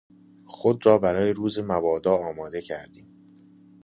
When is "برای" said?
0.97-1.33